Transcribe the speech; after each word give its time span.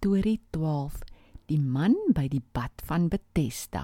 Storie 0.00 0.40
12: 0.50 0.94
Die 1.50 1.58
man 1.60 1.92
by 2.16 2.22
die 2.32 2.40
bad 2.56 2.72
van 2.88 3.10
Bethesda. 3.12 3.82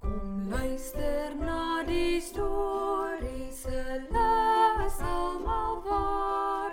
Kom 0.00 0.48
luister 0.48 1.36
na 1.36 1.84
die 1.84 2.16
storie 2.24 3.52
se 3.52 3.84
les 4.08 4.98
almal 5.04 5.84
waar 5.84 6.72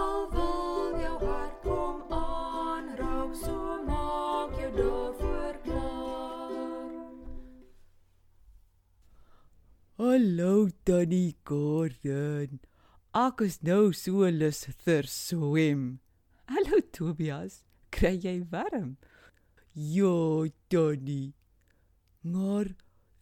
al 0.00 0.28
wil 0.36 1.00
jou 1.06 1.16
hart 1.24 1.56
kom 1.64 2.04
aanraak 2.20 3.32
so 3.40 3.80
maak 3.88 4.60
jou 4.60 4.72
daarvoor 4.76 5.54
klaar 5.64 6.98
Hallo 9.96 10.68
Tannie 10.84 11.32
Gordon. 11.48 12.60
Ek 13.10 13.40
is 13.42 13.56
nou 13.66 13.90
so 13.90 14.28
lus 14.30 14.68
vir 14.84 15.02
swem. 15.10 15.98
Hallo 16.46 16.78
Tobias, 16.94 17.64
kry 17.90 18.12
jy 18.14 18.36
warm? 18.52 18.98
Ja, 19.74 20.46
Tannie. 20.70 21.34
Maar 22.22 22.70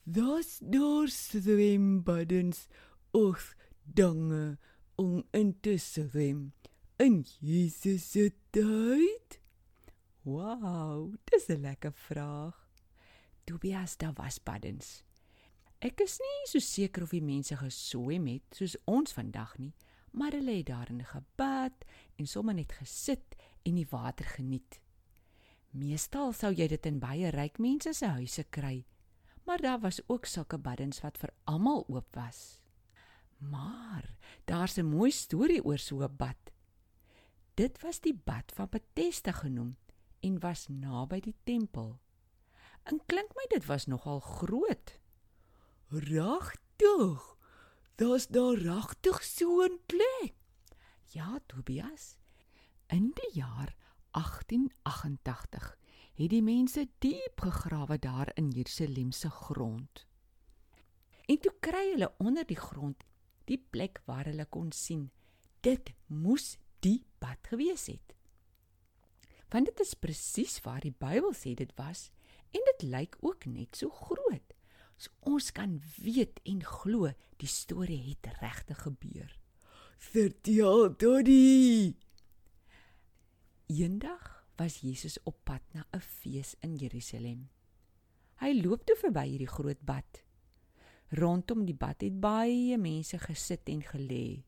daar's 0.05 0.59
daar 0.61 1.09
swembaddens 1.09 2.69
of 3.17 3.55
dinge 3.81 4.59
om 5.01 5.25
in 5.33 5.57
te 5.63 5.79
swem. 5.79 6.53
In 7.01 7.25
Jesus 7.41 8.13
se 8.13 8.29
tyd? 8.53 9.41
Wow, 10.23 11.17
dis 11.33 11.49
'n 11.49 11.65
lekker 11.65 11.97
vraag. 11.97 12.61
Tobias, 13.47 13.97
daar 13.97 14.13
was 14.13 14.37
baddens. 14.37 15.08
Ek 15.79 16.01
is 16.03 16.17
nie 16.19 16.47
so 16.51 16.59
seker 16.59 17.05
of 17.07 17.13
die 17.15 17.23
mense 17.23 17.55
geswem 17.55 18.25
het 18.27 18.57
soos 18.59 18.75
ons 18.91 19.15
vandag 19.15 19.53
nie, 19.63 19.71
maar 20.11 20.35
hulle 20.35 20.57
het 20.57 20.67
daarin 20.73 21.05
gebad 21.07 21.85
en 22.19 22.27
sommer 22.27 22.57
net 22.59 22.75
gesit 22.81 23.37
en 23.63 23.79
die 23.79 23.87
water 23.87 24.27
geniet. 24.27 24.81
Meestal 25.79 26.33
sou 26.35 26.51
jy 26.51 26.67
dit 26.73 26.91
in 26.91 26.99
baie 26.99 27.31
ryk 27.31 27.61
mense 27.63 27.93
se 27.95 28.11
huise 28.19 28.43
kry, 28.51 28.83
maar 29.47 29.63
daar 29.63 29.79
was 29.85 30.01
ook 30.09 30.27
sulke 30.27 30.59
baddens 30.59 30.99
wat 31.05 31.21
vir 31.23 31.31
almal 31.47 31.87
oop 31.87 32.11
was. 32.17 32.59
Maar 33.39 34.17
daar's 34.51 34.79
'n 34.79 34.91
mooi 34.91 35.11
storie 35.11 35.63
oor 35.63 35.79
so 35.79 36.03
'n 36.03 36.17
bad. 36.17 36.51
Dit 37.55 37.83
was 37.83 38.01
die 38.01 38.15
bad 38.15 38.53
van 38.53 38.69
Bethesda 38.69 39.33
genoem 39.33 39.77
en 40.21 40.41
was 40.41 40.69
naby 40.69 41.21
die 41.21 41.37
tempel. 41.45 42.01
En 42.83 43.01
klink 43.07 43.31
my 43.37 43.47
dit 43.49 43.67
was 43.67 43.87
nogal 43.87 44.21
groot. 44.21 44.99
Regtig? 45.91 47.37
Daar's 47.95 48.27
daar 48.29 48.55
regtig 48.55 49.23
so 49.23 49.63
'n 49.65 49.81
plek? 49.87 50.35
Ja, 51.05 51.41
Tobias. 51.47 52.17
In 52.87 53.11
die 53.15 53.31
jaar 53.33 53.75
1888 54.11 55.79
het 56.15 56.31
die 56.31 56.43
mense 56.43 56.89
diep 56.99 57.41
gegrawe 57.41 57.99
daar 57.99 58.31
in 58.35 58.51
Jerusalem 58.51 59.13
se 59.13 59.31
grond. 59.31 60.07
En 61.27 61.39
toe 61.39 61.55
kry 61.61 61.91
hulle 61.91 62.15
onder 62.19 62.47
die 62.47 62.57
grond 62.57 63.05
die 63.45 63.67
plek 63.71 64.03
waar 64.05 64.25
hulle 64.25 64.47
kon 64.47 64.73
sien 64.73 65.11
dit 65.61 65.95
moes 66.07 66.59
die 66.81 67.07
bad 67.19 67.39
gewees 67.47 67.87
het. 67.87 68.15
Want 69.49 69.65
dit 69.65 69.81
is 69.81 69.95
presies 69.95 70.61
waar 70.61 70.81
die 70.81 70.95
Bybel 70.99 71.33
sê 71.33 71.55
dit 71.55 71.73
was 71.77 72.11
en 72.51 72.61
dit 72.73 72.83
lyk 72.83 73.17
ook 73.21 73.45
net 73.45 73.77
so 73.77 73.89
groot. 73.91 74.58
So 74.99 75.15
ons 75.31 75.53
kan 75.55 75.77
weet 76.03 76.41
en 76.51 76.65
glo 76.67 77.13
die 77.39 77.51
storie 77.51 78.01
het 78.11 78.27
regtig 78.43 78.83
gebeur. 78.83 79.31
Vertel 79.99 80.89
Dodie. 80.99 81.95
Eendag 83.71 84.45
was 84.59 84.81
Jesus 84.83 85.19
op 85.23 85.39
pad 85.45 85.63
na 85.75 85.87
'n 85.95 86.01
fees 86.01 86.57
in 86.61 86.77
Jerusalem. 86.77 87.49
Hy 88.41 88.53
loop 88.63 88.87
toe 88.87 88.97
verby 88.97 89.27
hierdie 89.29 89.51
groot 89.51 89.81
bad. 89.83 90.25
Rondom 91.11 91.65
die 91.65 91.75
bad 91.75 92.01
het 92.01 92.21
baie 92.21 92.79
mense 92.79 93.19
gesit 93.19 93.69
en 93.69 93.83
gelê. 93.83 94.43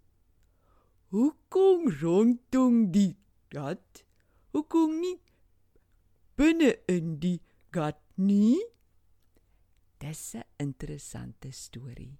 Hoekom 1.11 1.91
rondom 2.01 2.91
die 2.93 3.17
gat? 3.49 4.05
Hoekom 4.53 5.01
nie 5.01 5.21
binne 6.35 6.75
in 6.87 7.19
die 7.21 7.41
gat 7.71 7.99
nie? 8.15 8.59
Dis 10.01 10.35
'n 10.35 10.45
interessante 10.57 11.51
storie. 11.51 12.19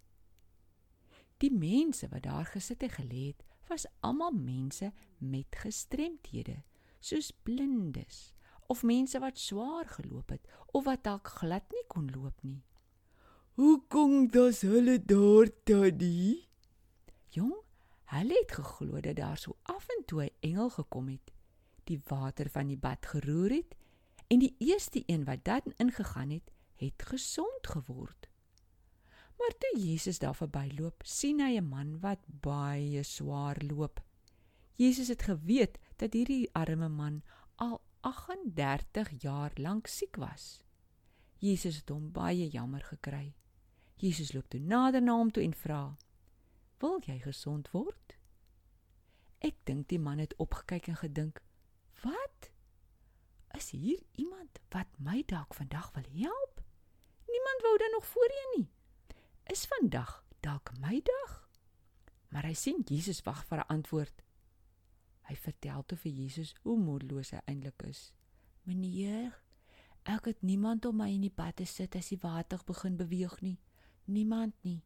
Die 1.37 1.53
mense 1.53 2.09
wat 2.09 2.23
daar 2.23 2.45
gesit 2.45 2.83
en 2.83 2.91
gelê 2.91 3.23
het, 3.27 3.45
was 3.69 3.87
almal 4.01 4.33
mense 4.33 4.93
met 5.19 5.57
gestremthede, 5.63 6.63
soos 6.99 7.31
blindes 7.43 8.35
of 8.67 8.83
mense 8.83 9.19
wat 9.19 9.39
swaar 9.39 9.89
geloop 9.89 10.29
het 10.29 10.45
of 10.67 10.85
wat 10.85 11.05
dalk 11.05 11.27
glad 11.41 11.73
nie 11.73 11.87
kon 11.87 12.11
loop 12.11 12.43
nie. 12.43 12.61
Hoekom 13.55 14.29
das 14.29 14.61
hulle 14.61 14.99
daar 15.05 15.49
tadie? 15.65 16.49
Jong, 17.33 17.57
hulle 18.05 18.37
het 18.43 18.53
geglo 18.53 19.01
dat 19.01 19.17
daar 19.17 19.39
so 19.39 19.57
af 19.63 19.89
en 19.89 20.05
toe 20.05 20.25
'n 20.25 20.37
engel 20.41 20.71
gekom 20.71 21.09
het, 21.09 21.33
die 21.85 22.01
water 22.05 22.51
van 22.51 22.67
die 22.67 22.79
bad 22.79 23.07
geroer 23.07 23.51
het 23.51 23.77
en 24.29 24.39
die 24.39 24.55
eerste 24.59 25.03
een 25.07 25.25
wat 25.25 25.45
dan 25.45 25.73
ingegaan 25.77 26.31
het, 26.31 26.51
het 26.81 27.03
gesond 27.13 27.67
geword. 27.75 28.29
Maar 29.41 29.55
toe 29.59 29.81
Jesus 29.81 30.19
daar 30.19 30.37
verbyloop, 30.37 31.03
sien 31.05 31.41
hy 31.41 31.57
'n 31.57 31.69
man 31.69 32.01
wat 32.01 32.25
baie 32.27 33.03
swaar 33.03 33.57
loop. 33.65 34.01
Jesus 34.75 35.09
het 35.09 35.23
geweet 35.23 35.79
dat 35.97 36.13
hierdie 36.13 36.49
arme 36.53 36.89
man 36.89 37.23
al 37.55 37.81
38 38.01 39.23
jaar 39.23 39.53
lank 39.55 39.87
siek 39.87 40.17
was. 40.17 40.63
Jesus 41.39 41.77
het 41.77 41.89
hom 41.89 42.13
baie 42.13 42.49
jammer 42.49 42.83
gekry. 42.85 43.35
Jesus 43.95 44.33
loop 44.33 44.49
toe 44.49 44.61
nader 44.61 45.03
na 45.03 45.17
hom 45.17 45.31
toe 45.31 45.43
en 45.43 45.55
vra: 45.55 45.97
"Wil 46.79 47.01
jy 47.05 47.19
gesond 47.19 47.71
word?" 47.71 48.17
Ek 49.39 49.57
dink 49.65 49.89
die 49.89 49.99
man 49.99 50.19
het 50.19 50.37
opgekyk 50.37 50.87
en 50.87 50.97
gedink: 50.97 51.43
"Wat? 52.03 52.51
Is 53.57 53.71
hier 53.71 54.03
iemand 54.13 54.61
wat 54.69 54.87
my 54.99 55.23
dalk 55.27 55.55
vandag 55.55 55.93
wil 55.93 56.09
help?" 56.13 56.50
Niemand 57.61 57.79
wou 57.79 57.91
dan 57.91 58.01
nog 58.01 58.07
voorheen 58.07 58.53
nie. 58.57 58.71
Is 59.45 59.67
vandag 59.67 60.25
dalk 60.41 60.71
my 60.81 61.01
dag? 61.05 61.49
Maar 62.29 62.47
hy 62.49 62.55
sien 62.55 62.81
Jesus 62.85 63.21
wag 63.23 63.45
vir 63.45 63.59
'n 63.59 63.69
antwoord. 63.69 64.23
Hy 65.29 65.37
vertel 65.37 65.85
toe 65.87 65.99
vir 65.99 66.13
Jesus 66.13 66.55
hoe 66.63 66.79
moedeloos 66.79 67.31
hy 67.31 67.41
eintlik 67.45 67.83
is. 67.83 68.13
"Meneer, 68.63 69.43
ek 70.03 70.25
het 70.25 70.43
niemand 70.43 70.85
om 70.85 70.97
my 70.97 71.11
in 71.11 71.21
die 71.21 71.35
bad 71.35 71.57
te 71.57 71.65
sit 71.65 71.95
as 71.95 72.09
die 72.09 72.19
water 72.23 72.61
begin 72.65 72.97
beweeg 72.97 73.41
nie. 73.41 73.59
Niemand 74.05 74.55
nie. 74.63 74.83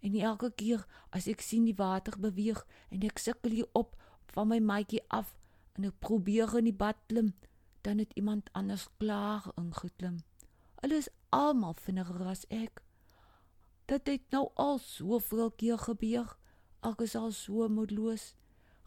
En 0.00 0.14
elke 0.14 0.50
keer 0.50 0.86
as 1.10 1.26
ek 1.26 1.40
sien 1.40 1.64
die 1.64 1.76
water 1.76 2.18
beweeg 2.18 2.66
en 2.88 3.02
ek 3.02 3.18
sukkel 3.18 3.50
hier 3.50 3.68
op 3.72 3.96
van 4.26 4.48
my 4.48 4.58
maatjie 4.58 5.02
af 5.08 5.36
en 5.72 5.84
ek 5.84 5.98
probeer 5.98 6.56
in 6.56 6.64
die 6.64 6.72
bad 6.72 6.96
klim, 7.06 7.34
dan 7.82 7.98
het 7.98 8.12
iemand 8.12 8.52
anders 8.52 8.88
klaar 8.96 9.52
ingeklim." 9.56 10.24
Hulle 10.86 11.00
is 11.02 11.08
almal 11.34 11.74
vinniger 11.74 12.28
as 12.30 12.44
ek. 12.46 12.78
Dit 13.90 14.06
het 14.06 14.28
nou 14.30 14.44
al 14.54 14.76
soveel 14.78 15.48
keer 15.58 15.80
gebeur. 15.82 16.36
Ek 16.86 17.02
is 17.02 17.16
al 17.18 17.32
so 17.34 17.66
moedeloos. 17.66 18.28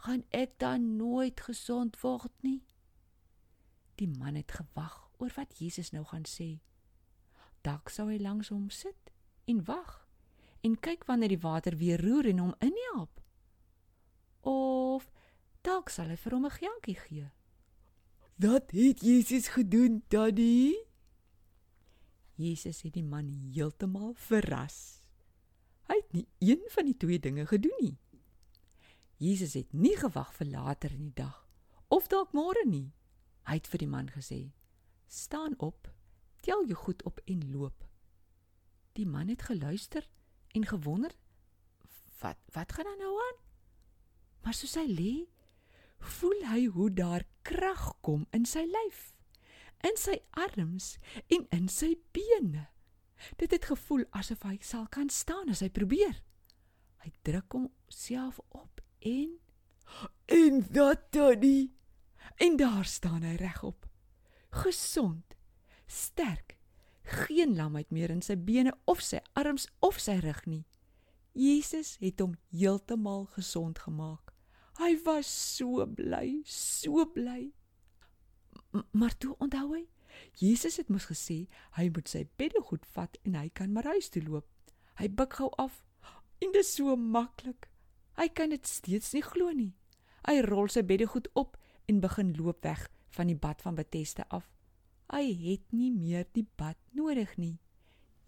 Gaan 0.05 0.23
ek 0.31 0.53
dan 0.63 0.95
nooit 0.95 1.43
gesond 1.43 1.99
word 1.99 2.31
nie? 2.47 2.61
Die 3.99 4.07
man 4.07 4.39
het 4.39 4.55
gewag 4.55 4.95
oor 5.19 5.35
wat 5.35 5.59
Jesus 5.59 5.91
nou 5.91 6.05
gaan 6.07 6.23
sê. 6.23 6.61
Dalk 7.67 7.91
sou 7.91 8.07
hy 8.07 8.15
langs 8.23 8.55
hom 8.55 8.69
sit 8.71 9.11
en 9.51 9.65
wag 9.67 10.05
en 10.63 10.79
kyk 10.79 11.03
wanneer 11.03 11.35
die 11.35 11.43
water 11.43 11.75
weer 11.75 11.99
roer 11.99 12.31
en 12.31 12.45
hom 12.45 12.57
inhelp. 12.63 13.19
Of 14.47 15.11
dalk 15.67 15.91
sal 15.91 16.07
hy 16.07 16.15
vir 16.15 16.31
hom 16.31 16.47
'n 16.47 16.59
geldjie 16.63 16.99
gee. 17.03 17.31
Wat 18.39 18.71
het 18.71 19.03
Jesus 19.03 19.51
gedoen, 19.51 20.05
Daddy? 20.07 20.87
Jesus 22.39 22.85
het 22.85 22.95
die 22.95 23.03
man 23.03 23.27
heeltemal 23.51 24.13
verras. 24.15 25.01
Hy 25.89 25.97
het 25.97 26.13
nie 26.15 26.27
een 26.39 26.61
van 26.71 26.87
die 26.87 26.95
twee 26.95 27.19
dinge 27.19 27.43
gedoen 27.49 27.75
nie. 27.83 27.97
Jesus 29.19 29.57
het 29.59 29.73
nie 29.75 29.97
gewag 29.99 30.31
vir 30.37 30.47
later 30.47 30.93
in 30.95 31.09
die 31.09 31.17
dag 31.17 31.43
of 31.91 32.07
dalk 32.07 32.31
môre 32.37 32.63
nie. 32.69 32.93
Hy 33.49 33.57
het 33.59 33.67
vir 33.67 33.83
die 33.83 33.91
man 33.91 34.07
gesê: 34.13 34.53
"Staan 35.07 35.57
op, 35.57 35.91
tel 36.45 36.63
jou 36.69 36.77
goed 36.79 37.03
op 37.03 37.19
en 37.25 37.51
loop." 37.51 37.83
Die 38.95 39.07
man 39.07 39.27
het 39.27 39.41
geluister 39.41 40.07
en 40.55 40.65
gewonder: 40.65 41.11
"Wat 42.21 42.39
wat 42.53 42.71
gaan 42.71 42.97
nou 42.97 43.15
aan?" 43.27 43.39
Maar 44.41 44.53
soos 44.53 44.75
hy 44.75 44.87
lê, 44.87 45.27
voel 45.99 46.47
hy 46.47 46.65
hoe 46.65 46.93
daar 46.93 47.27
krag 47.41 47.99
kom 48.01 48.27
in 48.31 48.45
sy 48.45 48.63
lyf 48.63 49.18
in 49.87 49.97
sy 49.99 50.19
arms 50.31 50.97
en 51.27 51.45
in 51.55 51.67
sy 51.71 51.95
bene. 52.15 52.67
Dit 53.39 53.51
het 53.51 53.67
gevoel 53.71 54.05
asof 54.15 54.43
hy 54.47 54.57
sal 54.63 54.87
kan 54.91 55.09
staan 55.11 55.51
as 55.51 55.63
hy 55.63 55.69
probeer. 55.73 56.21
Hy 57.03 57.11
druk 57.27 57.55
homself 57.55 58.39
op 58.49 58.81
en 58.99 59.37
dink 60.27 60.73
dat 60.73 61.11
Tannie. 61.11 61.73
En 62.39 62.55
daar 62.55 62.85
staan 62.85 63.23
hy 63.23 63.35
regop. 63.35 63.87
Gesond, 64.49 65.35
sterk, 65.87 66.57
geen 67.03 67.55
lamheid 67.55 67.89
meer 67.91 68.11
in 68.13 68.21
sy 68.23 68.37
bene 68.37 68.73
of 68.85 69.01
sy 69.03 69.19
arms 69.33 69.67
of 69.83 69.99
sy 69.99 70.19
rug 70.23 70.45
nie. 70.45 70.65
Jesus 71.33 71.95
het 72.01 72.21
hom 72.23 72.35
heeltemal 72.51 73.27
gesond 73.35 73.79
gemaak. 73.79 74.33
Hy 74.79 74.95
was 75.05 75.27
so 75.27 75.85
bly, 75.85 76.41
so 76.47 77.05
bly. 77.05 77.51
Maar 78.91 79.17
toe 79.17 79.35
onthou 79.39 79.73
hy, 79.73 79.85
Jesus 80.37 80.77
het 80.77 80.89
mos 80.89 81.07
gesê 81.09 81.47
hy 81.77 81.89
moet 81.93 82.09
sy 82.09 82.25
beddegoed 82.37 82.85
vat 82.93 83.17
en 83.23 83.37
hy 83.39 83.49
kan 83.53 83.71
maar 83.73 83.87
huis 83.95 84.09
toe 84.13 84.23
loop. 84.25 84.47
Hy 84.99 85.07
buig 85.09 85.35
gou 85.39 85.49
af 85.57 85.83
en 86.39 86.53
dit 86.53 86.61
is 86.63 86.75
so 86.75 86.95
maklik. 86.95 87.67
Hy 88.19 88.27
kan 88.35 88.51
dit 88.51 88.67
steeds 88.67 89.13
nie 89.15 89.23
glo 89.23 89.51
nie. 89.55 89.73
Hy 90.27 90.41
rol 90.45 90.69
sy 90.71 90.83
beddegoed 90.83 91.29
op 91.39 91.57
en 91.89 92.01
begin 92.03 92.33
loop 92.37 92.63
weg 92.63 92.85
van 93.15 93.31
die 93.31 93.37
bad 93.39 93.61
van 93.63 93.77
Betesda 93.79 94.25
af. 94.29 94.47
Hy 95.09 95.31
het 95.33 95.71
nie 95.73 95.89
meer 95.91 96.27
die 96.35 96.45
bad 96.59 96.77
nodig 96.93 97.35
nie. 97.37 97.57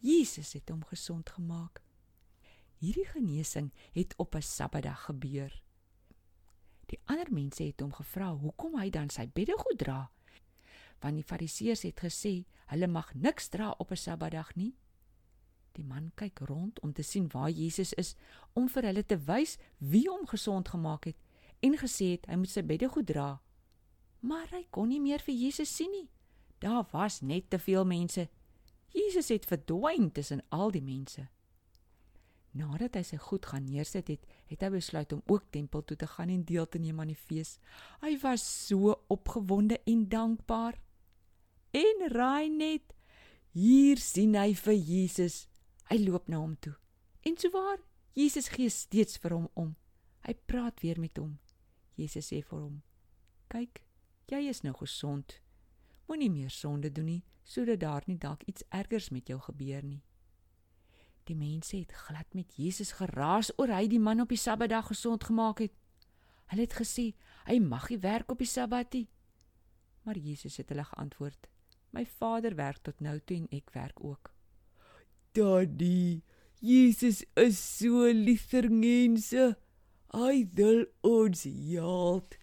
Jesus 0.02 0.56
het 0.58 0.72
hom 0.74 0.82
gesond 0.90 1.30
gemaak. 1.30 1.84
Hierdie 2.82 3.06
genesing 3.06 3.70
het 3.94 4.16
op 4.18 4.36
'n 4.36 4.42
Sabbatdag 4.42 5.06
gebeur. 5.06 5.62
Die 6.90 7.00
ander 7.06 7.32
mense 7.32 7.64
het 7.64 7.80
hom 7.80 7.94
gevra 7.94 8.34
hoekom 8.36 8.80
hy 8.80 8.90
dan 8.90 9.10
sy 9.10 9.28
beddegoed 9.28 9.78
dra. 9.78 10.12
Want 11.02 11.18
die 11.18 11.26
Fariseërs 11.26 11.84
het 11.88 12.04
gesê 12.06 12.44
hulle 12.72 12.88
mag 12.88 13.14
niks 13.14 13.50
dra 13.50 13.74
op 13.78 13.92
'n 13.92 13.98
Sabbatdag 13.98 14.56
nie. 14.56 14.76
Die 15.72 15.84
man 15.84 16.12
kyk 16.16 16.40
rond 16.40 16.80
om 16.80 16.94
te 16.94 17.04
sien 17.04 17.28
waar 17.32 17.50
Jesus 17.50 17.94
is 17.94 18.16
om 18.54 18.70
vir 18.70 18.84
hulle 18.84 19.06
te 19.06 19.18
wys 19.18 19.58
wie 19.78 20.08
hom 20.10 20.28
gesond 20.28 20.70
gemaak 20.70 21.06
het 21.06 21.18
en 21.62 21.78
gesê 21.78 22.12
het 22.12 22.26
hy 22.26 22.36
moet 22.36 22.50
sy 22.50 22.64
beddegoed 22.66 23.08
dra. 23.08 23.42
Maar 24.20 24.48
hy 24.52 24.66
kon 24.70 24.90
nie 24.92 25.02
meer 25.02 25.20
vir 25.20 25.36
Jesus 25.36 25.76
sien 25.76 25.92
nie. 25.92 26.10
Daar 26.60 26.86
was 26.92 27.22
net 27.22 27.50
te 27.50 27.60
veel 27.60 27.86
mense. 27.86 28.28
Jesus 28.94 29.30
het 29.30 29.46
verdwyn 29.46 30.12
tussen 30.12 30.44
al 30.50 30.72
die 30.72 30.84
mense. 30.84 31.30
Nadat 32.52 32.98
hy 33.00 33.04
sy 33.08 33.18
goed 33.18 33.46
gaan 33.48 33.64
neersit 33.64 34.10
het, 34.12 34.26
het 34.52 34.64
hy 34.66 34.70
besluit 34.74 35.14
om 35.16 35.22
ook 35.32 35.48
tempel 35.56 35.86
toe 35.88 35.96
te 35.98 36.08
gaan 36.08 36.30
en 36.34 36.44
deel 36.44 36.68
te 36.68 36.82
neem 36.84 37.00
aan 37.00 37.14
die 37.14 37.18
fees. 37.18 37.56
Hy 38.04 38.18
was 38.24 38.44
so 38.68 38.98
opgewonde 39.08 39.80
en 39.88 40.04
dankbaar. 40.12 40.82
En 41.72 42.08
raai 42.12 42.50
net, 42.50 42.94
hier 43.56 44.00
sien 44.00 44.36
hy 44.36 44.52
vir 44.56 44.76
Jesus. 44.76 45.46
Hy 45.92 45.98
loop 46.04 46.28
na 46.28 46.40
hom 46.40 46.58
toe. 46.60 46.76
En 47.28 47.38
souwaar, 47.38 47.80
Jesus 48.16 48.50
gee 48.52 48.70
steeds 48.70 49.20
vir 49.24 49.36
hom 49.38 49.48
om. 49.56 49.76
Hy 50.28 50.36
praat 50.48 50.82
weer 50.84 51.00
met 51.00 51.18
hom. 51.20 51.38
Jesus 51.96 52.28
sê 52.32 52.42
vir 52.44 52.60
hom: 52.60 52.82
"Kyk, 53.48 53.84
jy 54.32 54.48
is 54.50 54.62
nou 54.64 54.74
gesond. 54.74 55.40
Moenie 56.08 56.30
meer 56.32 56.50
sonde 56.50 56.92
doen 56.92 57.06
nie, 57.06 57.24
sodat 57.44 57.80
daar 57.80 58.04
nie 58.08 58.18
dalk 58.18 58.44
iets 58.44 58.64
ergers 58.70 59.10
met 59.10 59.28
jou 59.28 59.40
gebeur 59.40 59.84
nie." 59.84 60.04
Die 61.28 61.36
mense 61.36 61.78
het 61.78 61.92
glad 61.92 62.34
met 62.34 62.56
Jesus 62.56 62.92
geraas 62.98 63.52
oor 63.58 63.68
hy 63.68 63.88
die 63.88 64.00
man 64.00 64.22
op 64.22 64.30
die 64.30 64.40
Sabbatdag 64.40 64.88
gesond 64.88 65.24
gemaak 65.24 65.60
het. 65.60 65.74
Hulle 66.52 66.62
het 66.62 66.74
gesê 66.74 67.14
hy 67.46 67.60
mag 67.60 67.90
nie 67.90 68.00
werk 68.00 68.32
op 68.32 68.40
die 68.40 68.50
Sabbat 68.50 68.94
nie. 68.94 69.08
Maar 70.04 70.18
Jesus 70.18 70.58
het 70.58 70.70
hulle 70.70 70.84
geantwoord: 70.84 71.48
"My 71.92 72.06
Vader 72.06 72.56
werk 72.56 72.84
tot 72.84 73.00
nou 73.00 73.20
toe 73.20 73.38
en 73.38 73.48
ek 73.52 73.72
werk 73.74 74.04
ook." 74.04 74.34
Daddy, 75.34 76.22
Jesus 76.60 77.24
is 77.36 77.58
so 77.58 78.06
lief 78.12 78.50
vir 78.52 78.70
mense. 78.70 79.56
Hy 80.14 80.48
wil 80.54 80.86
ons 81.02 81.44
help 81.44 82.36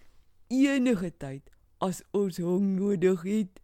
enige 0.48 1.10
tyd 1.20 1.50
as 1.84 2.00
ons 2.16 2.38
hom 2.42 2.74
nodig 2.78 3.22
het. 3.28 3.60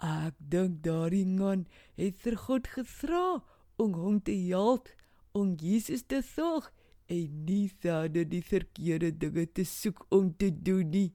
Ek 0.00 0.34
dink 0.38 0.80
daardie 0.84 1.26
man 1.26 1.66
het 1.96 2.18
vir 2.24 2.36
God 2.46 2.68
gevra 2.72 3.42
om 3.80 3.94
hom 3.96 4.18
te 4.24 4.34
help 4.48 4.88
om 5.36 5.54
Jesus 5.60 6.02
te 6.08 6.22
sorg 6.24 6.72
en 7.12 7.44
nie 7.44 7.68
verder 7.84 8.26
die 8.28 8.42
verkeerde 8.44 9.12
dinge 9.12 9.46
te 9.52 9.64
soek 9.68 10.06
om 10.10 10.32
te 10.36 10.50
doen 10.50 10.90
nie. 10.90 11.12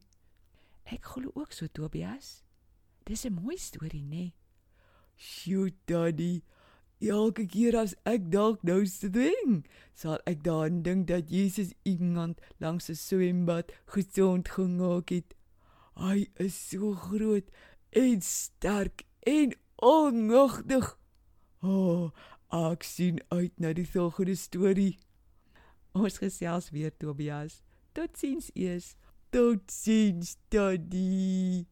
Ek 0.86 1.06
glo 1.14 1.34
ook 1.36 1.54
so 1.54 1.68
Tobias. 1.68 2.42
Dis 3.06 3.26
'n 3.26 3.34
mooi 3.34 3.58
storie, 3.58 4.04
né? 4.04 4.10
Nee? 4.10 4.34
Sjoe, 5.16 5.72
Daddy. 5.86 6.44
Elke 7.00 7.46
keer 7.46 7.76
as 7.78 7.96
ek 8.06 8.30
dalk 8.32 8.62
nou 8.64 8.86
swem, 8.86 9.64
sal 9.98 10.20
ek 10.30 10.44
daaraan 10.46 10.84
dink 10.86 11.08
dat 11.10 11.30
Jesus 11.34 11.74
iemand 11.84 12.42
langs 12.62 12.90
'n 12.90 12.96
swembad 12.96 13.74
gesond 13.86 14.50
gemaak 14.50 15.10
het. 15.10 15.34
Hy 15.98 16.30
is 16.36 16.70
so 16.70 16.94
groot 16.94 17.50
en 17.90 18.22
sterk 18.22 19.04
en 19.26 19.56
onmagtig. 19.76 20.98
O, 21.62 22.12
oh, 22.54 22.72
ek 22.72 22.84
sien 22.84 23.20
uit 23.30 23.60
na 23.60 23.74
die 23.74 23.88
volgende 23.88 24.36
storie. 24.36 24.98
Ons 25.94 26.18
gesels 26.18 26.70
weer 26.70 26.94
Tobias. 26.98 27.62
Totsiens 27.94 28.50
eers. 28.54 28.96
Totsiens, 29.32 30.38
Daddy. 30.50 31.68